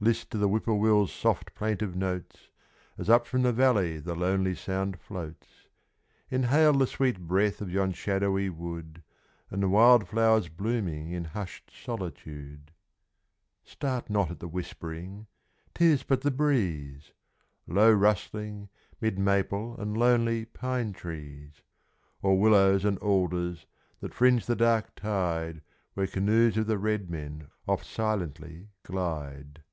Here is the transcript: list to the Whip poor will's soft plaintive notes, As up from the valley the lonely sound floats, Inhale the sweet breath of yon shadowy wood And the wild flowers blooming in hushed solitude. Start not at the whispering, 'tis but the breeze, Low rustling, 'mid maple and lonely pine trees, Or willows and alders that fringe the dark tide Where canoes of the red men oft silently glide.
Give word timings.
list 0.00 0.30
to 0.30 0.38
the 0.38 0.46
Whip 0.46 0.62
poor 0.62 0.76
will's 0.76 1.12
soft 1.12 1.56
plaintive 1.56 1.96
notes, 1.96 2.50
As 2.96 3.10
up 3.10 3.26
from 3.26 3.42
the 3.42 3.52
valley 3.52 3.98
the 3.98 4.14
lonely 4.14 4.54
sound 4.54 5.00
floats, 5.00 5.66
Inhale 6.30 6.74
the 6.74 6.86
sweet 6.86 7.18
breath 7.18 7.60
of 7.60 7.68
yon 7.68 7.90
shadowy 7.90 8.48
wood 8.48 9.02
And 9.50 9.60
the 9.60 9.68
wild 9.68 10.06
flowers 10.06 10.48
blooming 10.48 11.10
in 11.10 11.24
hushed 11.24 11.72
solitude. 11.74 12.70
Start 13.64 14.08
not 14.08 14.30
at 14.30 14.38
the 14.38 14.46
whispering, 14.46 15.26
'tis 15.74 16.04
but 16.04 16.20
the 16.20 16.30
breeze, 16.30 17.10
Low 17.66 17.90
rustling, 17.92 18.68
'mid 19.00 19.18
maple 19.18 19.76
and 19.80 19.96
lonely 19.96 20.44
pine 20.44 20.92
trees, 20.92 21.62
Or 22.22 22.38
willows 22.38 22.84
and 22.84 22.98
alders 23.00 23.66
that 23.98 24.14
fringe 24.14 24.46
the 24.46 24.54
dark 24.54 24.94
tide 24.94 25.60
Where 25.94 26.06
canoes 26.06 26.56
of 26.56 26.68
the 26.68 26.78
red 26.78 27.10
men 27.10 27.48
oft 27.66 27.84
silently 27.84 28.68
glide. 28.84 29.64